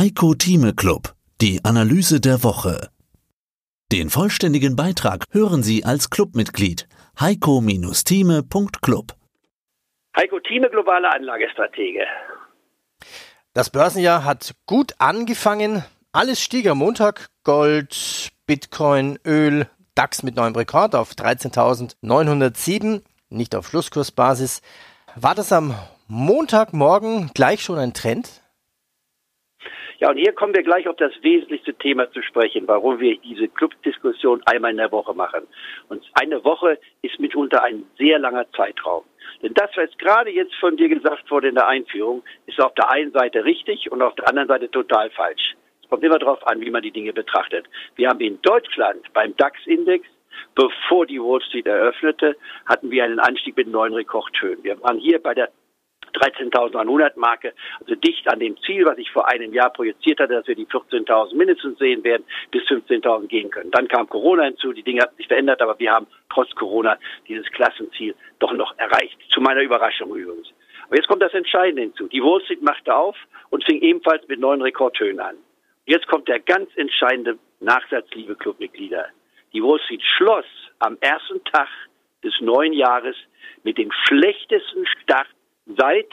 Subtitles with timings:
[0.00, 1.12] Heiko Thieme Club,
[1.42, 2.88] die Analyse der Woche.
[3.92, 6.88] Den vollständigen Beitrag hören Sie als Clubmitglied
[7.20, 9.12] heiko-thieme.club.
[10.16, 12.06] Heiko Thieme, globale Anlagestratege.
[13.52, 15.84] Das Börsenjahr hat gut angefangen.
[16.12, 17.28] Alles stieg am Montag.
[17.44, 24.62] Gold, Bitcoin, Öl, DAX mit neuem Rekord auf 13.907, nicht auf Schlusskursbasis.
[25.14, 25.74] War das am
[26.06, 28.40] Montagmorgen gleich schon ein Trend?
[30.00, 33.48] Ja, und hier kommen wir gleich auf das wesentlichste Thema zu sprechen, warum wir diese
[33.48, 35.46] Clubdiskussion einmal in der Woche machen.
[35.90, 39.04] Und eine Woche ist mitunter ein sehr langer Zeitraum.
[39.42, 42.90] Denn das, was gerade jetzt von dir gesagt wurde in der Einführung, ist auf der
[42.90, 45.54] einen Seite richtig und auf der anderen Seite total falsch.
[45.82, 47.66] Es kommt immer darauf an, wie man die Dinge betrachtet.
[47.96, 50.06] Wir haben in Deutschland beim DAX-Index
[50.54, 54.62] bevor die Wall Street eröffnete, hatten wir einen Anstieg mit neuen Rekordhöhen.
[54.62, 55.50] Wir waren hier bei der
[56.14, 60.46] 13.100 Marke, also dicht an dem Ziel, was ich vor einem Jahr projiziert hatte, dass
[60.46, 63.70] wir die 14.000 mindestens sehen werden, bis 15.000 gehen können.
[63.70, 66.98] Dann kam Corona hinzu, die Dinge haben sich verändert, aber wir haben trotz Corona
[67.28, 69.18] dieses Klassenziel doch noch erreicht.
[69.32, 70.48] Zu meiner Überraschung übrigens.
[70.86, 72.08] Aber jetzt kommt das Entscheidende hinzu.
[72.08, 73.16] Die Wall Street machte auf
[73.50, 75.36] und fing ebenfalls mit neuen Rekordhöhen an.
[75.86, 79.06] Jetzt kommt der ganz entscheidende Nachsatz, liebe Clubmitglieder.
[79.52, 80.44] Die Wall Street schloss
[80.78, 81.68] am ersten Tag
[82.22, 83.16] des neuen Jahres
[83.62, 85.28] mit dem schlechtesten Start
[85.76, 86.08] seit,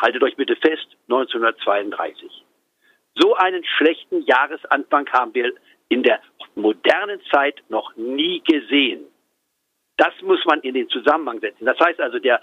[0.00, 2.30] haltet euch bitte fest, 1932.
[3.14, 5.52] So einen schlechten Jahresanfang haben wir
[5.88, 6.20] in der
[6.54, 9.04] modernen Zeit noch nie gesehen.
[9.96, 11.66] Das muss man in den Zusammenhang setzen.
[11.66, 12.40] Das heißt also, der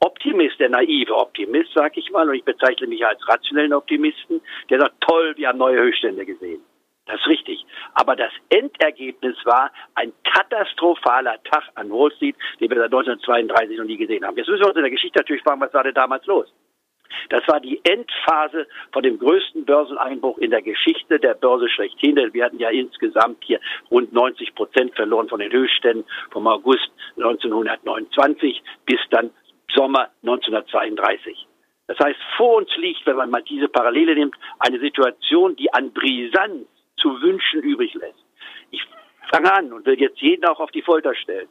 [0.00, 4.80] Optimist, der naive Optimist, sag ich mal, und ich bezeichne mich als rationellen Optimisten, der
[4.80, 6.62] sagt, toll, wir haben neue Höchststände gesehen.
[7.10, 7.66] Das ist richtig.
[7.94, 13.84] Aber das Endergebnis war ein katastrophaler Tag an Wall Street, den wir seit 1932 noch
[13.84, 14.36] nie gesehen haben.
[14.36, 16.46] Jetzt müssen wir uns in der Geschichte natürlich fragen, was war denn damals los?
[17.28, 22.14] Das war die Endphase von dem größten Börseneinbruch in der Geschichte der Börse schlechthin.
[22.14, 26.92] Denn wir hatten ja insgesamt hier rund 90 Prozent verloren von den Höchstständen vom August
[27.16, 29.30] 1929 bis dann
[29.74, 31.46] Sommer 1932.
[31.88, 35.92] Das heißt, vor uns liegt, wenn man mal diese Parallele nimmt, eine Situation, die an
[35.92, 36.68] Brisanz
[37.00, 38.24] zu wünschen übrig lässt.
[38.70, 38.82] Ich
[39.32, 41.48] fange an und will jetzt jeden auch auf die Folter stellen.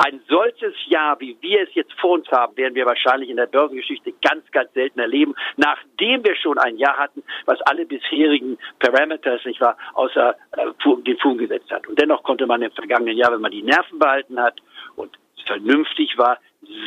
[0.00, 3.46] Ein solches Jahr, wie wir es jetzt vor uns haben, werden wir wahrscheinlich in der
[3.46, 9.44] Börsengeschichte ganz, ganz selten erleben, nachdem wir schon ein Jahr hatten, was alle bisherigen Parameters,
[9.44, 10.66] nicht wahr, außer äh,
[11.04, 11.88] den Fugen gesetzt hat.
[11.88, 14.60] Und dennoch konnte man im vergangenen Jahr, wenn man die Nerven behalten hat
[14.94, 16.38] und vernünftig war,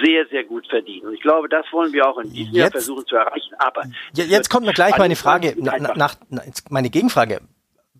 [0.04, 1.08] sehr, sehr gut verdienen.
[1.08, 3.54] Und ich glaube, das wollen wir auch in diesem jetzt, Jahr versuchen zu erreichen.
[3.58, 3.84] Aber
[4.14, 6.16] jetzt kommt mir gleich meine Frage, nach, nach,
[6.70, 7.42] meine Gegenfrage.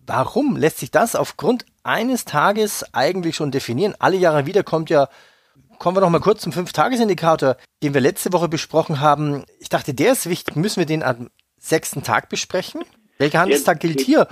[0.06, 3.94] Warum lässt sich das aufgrund eines Tages eigentlich schon definieren?
[3.98, 5.08] Alle Jahre wieder kommt ja,
[5.78, 9.44] kommen wir noch mal kurz zum Fünf-Tages-Indikator, den wir letzte Woche besprochen haben.
[9.58, 10.56] Ich dachte, der ist wichtig.
[10.56, 12.84] Müssen wir den am sechsten Tag besprechen?
[13.18, 14.26] Welcher Handelstag gilt hier?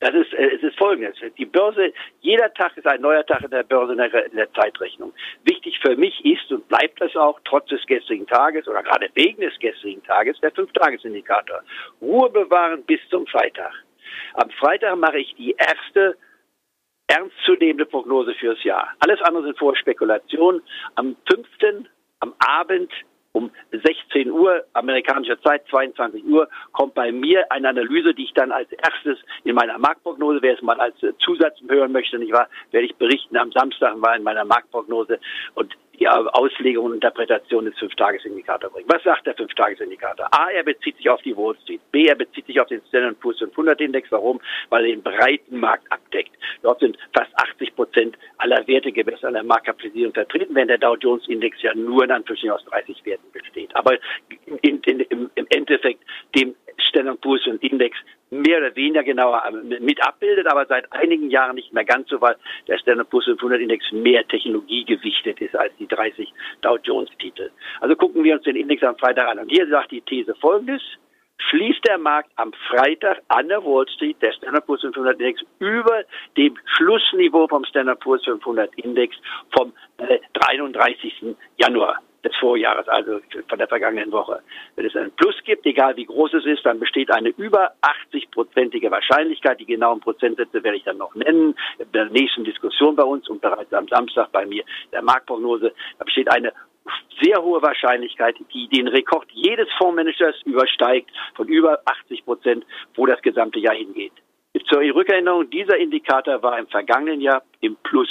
[0.00, 1.16] Das ist, äh, es ist folgendes.
[1.36, 4.52] Die Börse, jeder Tag ist ein neuer Tag in der Börse in der, in der
[4.52, 5.12] Zeitrechnung.
[5.44, 9.40] Wichtig für mich ist und bleibt es auch, trotz des gestrigen Tages oder gerade wegen
[9.40, 11.62] des gestrigen Tages, der Fünf-Tages-Indikator.
[12.00, 13.72] Ruhe bewahren bis zum Freitag.
[14.34, 16.16] Am Freitag mache ich die erste
[17.08, 18.94] ernstzunehmende Prognose fürs Jahr.
[19.00, 20.62] Alles andere sind Vorspekulationen.
[20.94, 21.88] Am fünften,
[22.20, 22.92] am Abend
[23.38, 28.50] um 16 Uhr amerikanischer Zeit, 22 Uhr, kommt bei mir eine Analyse, die ich dann
[28.50, 32.86] als erstes in meiner Marktprognose, wer es mal als Zusatz hören möchte, nicht wahr, werde
[32.86, 33.36] ich berichten.
[33.36, 35.20] Am Samstag war in meiner Marktprognose
[35.54, 38.88] und die Auslegung und Interpretation des Fünf-Tages-Indikators bringen.
[38.88, 40.28] Was sagt der Fünf-Tages-Indikator?
[40.32, 41.80] A, er bezieht sich auf die Wall Street.
[41.90, 44.10] B, er bezieht sich auf den Standard Poor's 500 Index.
[44.10, 44.40] Warum?
[44.68, 46.30] Weil er den breiten Markt abdeckt.
[46.62, 50.96] Dort sind fast 80 Prozent aller Werte gemessen an der Marktkapitalisierung vertreten, während der Dow
[50.96, 53.74] Jones Index ja nur in Anführungsstrichen aus 30 Werten besteht.
[53.74, 53.94] Aber
[54.62, 56.02] in, in, im, im Endeffekt
[56.34, 56.54] dem
[57.08, 57.96] Standard Poor's Index
[58.30, 62.20] mehr oder weniger genauer äh, mit abbildet, aber seit einigen Jahren nicht mehr ganz so,
[62.20, 62.36] weil
[62.66, 66.30] der Standard Poor's 500 Index mehr technologiegewichtet ist als die 30
[66.60, 67.50] Dow Jones Titel.
[67.80, 69.38] Also gucken wir uns den Index am Freitag an.
[69.38, 70.82] Und hier sagt die These folgendes.
[71.50, 76.02] Schließt der Markt am Freitag an der Wall Street, der Standard Poor's 500 Index, über
[76.36, 79.16] dem Schlussniveau vom Standard Poor's 500 Index
[79.56, 81.36] vom äh, 33.
[81.56, 84.40] Januar des Vorjahres, also von der vergangenen Woche.
[84.76, 88.90] Wenn es einen Plus gibt, egal wie groß es ist, dann besteht eine über 80-prozentige
[88.90, 89.60] Wahrscheinlichkeit.
[89.60, 93.40] Die genauen Prozentsätze werde ich dann noch nennen in der nächsten Diskussion bei uns und
[93.40, 95.72] bereits am Samstag bei mir der Marktprognose.
[95.98, 96.52] Da besteht eine
[97.20, 103.20] sehr hohe Wahrscheinlichkeit, die den Rekord jedes Fondsmanagers übersteigt von über 80 Prozent, wo das
[103.22, 104.12] gesamte Jahr hingeht.
[104.68, 108.08] Zur Rückerinnerung, dieser Indikator war im vergangenen Jahr im Plus.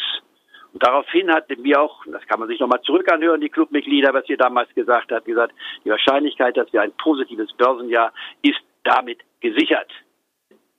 [0.78, 4.30] Und daraufhin hatten wir auch, das kann man sich nochmal zurück anhören, die Clubmitglieder, was
[4.30, 8.14] ihr damals gesagt habt, gesagt, die Wahrscheinlichkeit, dass wir ein positives Börsenjahr
[8.44, 9.92] ist damit gesichert.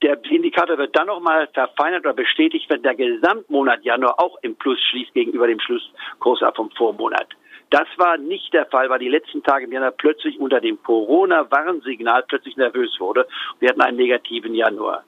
[0.01, 4.79] Der Indikator wird dann nochmal verfeinert oder bestätigt, wenn der Gesamtmonat Januar auch im Plus
[4.89, 7.27] schließt gegenüber dem Schlusskurs ab vom Vormonat.
[7.69, 12.23] Das war nicht der Fall, weil die letzten Tage im Januar plötzlich unter dem Corona-Warnsignal
[12.25, 13.27] plötzlich nervös wurde.
[13.59, 15.03] Wir hatten einen negativen Januar.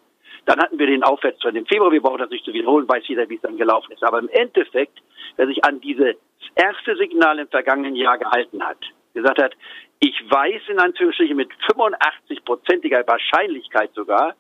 [0.46, 1.92] Dann hatten wir den Aufwärtstrend im Februar.
[1.92, 4.04] Wir brauchen das nicht zu wiederholen, weiß jeder, wie es dann gelaufen ist.
[4.04, 5.00] Aber im Endeffekt,
[5.38, 6.16] wer sich an dieses
[6.56, 8.80] erste Signal im vergangenen Jahr gehalten hat,
[9.14, 9.54] gesagt hat,
[10.00, 14.36] ich weiß in Anführungsstrichen mit 85-prozentiger Wahrscheinlichkeit sogar,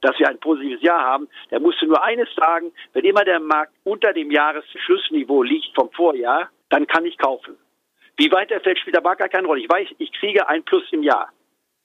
[0.00, 3.72] dass wir ein positives Jahr haben, der musste nur eines sagen, wenn immer der Markt
[3.84, 7.56] unter dem Jahresschlussniveau liegt vom Vorjahr, dann kann ich kaufen.
[8.16, 9.60] Wie weit er fällt, spielt aber gar keine Rolle.
[9.60, 11.30] Ich weiß, ich kriege ein Plus im Jahr.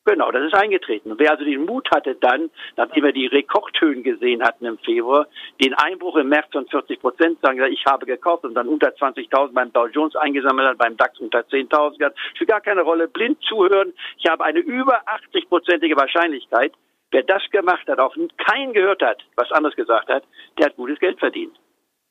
[0.09, 1.13] Genau, das ist eingetreten.
[1.19, 5.27] Wer also den Mut hatte dann, nachdem wir die Rekordhöhen gesehen hatten im Februar,
[5.63, 9.53] den Einbruch im März von 40 Prozent, sagen, ich habe gekauft und dann unter 20.000
[9.53, 13.07] beim Dow Jones eingesammelt hat, beim DAX unter 10.000 hat, spielt gar keine Rolle.
[13.07, 13.93] Blind zuhören.
[14.17, 16.73] Ich habe eine über 80-prozentige Wahrscheinlichkeit.
[17.11, 20.23] Wer das gemacht hat, auch keinen gehört hat, was anderes gesagt hat,
[20.57, 21.55] der hat gutes Geld verdient.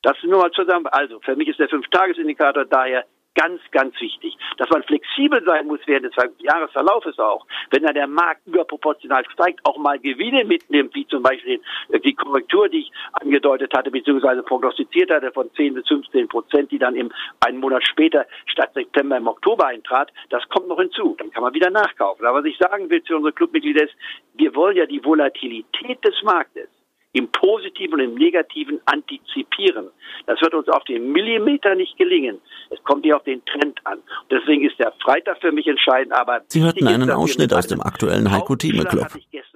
[0.03, 0.87] Das nur mal zusammen.
[0.87, 3.05] Also, für mich ist der Fünf-Tages-Indikator daher
[3.39, 4.37] ganz, ganz wichtig.
[4.57, 7.47] Dass man flexibel sein muss während des Jahresverlaufes auch.
[7.71, 11.61] Wenn dann der Markt überproportional steigt, auch mal Gewinne mitnimmt, wie zum Beispiel
[12.05, 16.79] die Korrektur, die ich angedeutet hatte, beziehungsweise prognostiziert hatte von 10 bis 15 Prozent, die
[16.79, 21.15] dann im einen Monat später statt September im Oktober eintrat, das kommt noch hinzu.
[21.19, 22.27] Dann kann man wieder nachkaufen.
[22.27, 23.95] Aber was ich sagen will zu unseren Clubmitgliedern ist,
[24.35, 26.69] wir wollen ja die Volatilität des Marktes
[27.13, 29.89] im Positiven und im Negativen antizipieren.
[30.27, 32.39] Das wird uns auf den Millimeter nicht gelingen.
[32.71, 33.99] Es kommt hier auf den Trend an.
[34.31, 36.13] Deswegen ist der Freitag für mich entscheidend.
[36.13, 39.09] Aber Sie hörten einen Ausschnitt aus dem aktuellen Heiko Thieme Club.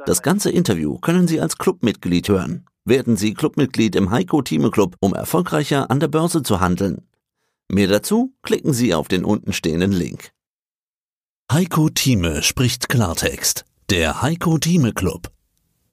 [0.07, 2.67] Das ganze Interview können Sie als Clubmitglied hören.
[2.85, 7.07] Werden Sie Clubmitglied im Heiko Thieme Club, um erfolgreicher an der Börse zu handeln.
[7.69, 10.31] Mehr dazu klicken Sie auf den untenstehenden Link.
[11.51, 13.65] Heiko Thieme spricht Klartext.
[13.91, 15.29] Der Heiko Thieme Club.